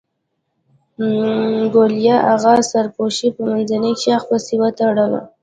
ګوليه 1.73 2.15
اغه 2.33 2.53
سر 2.71 2.85
پوشوې 2.95 3.29
په 3.35 3.41
منځني 3.49 3.93
شاخ 4.03 4.21
پسې 4.29 4.55
وتړه. 4.61 5.03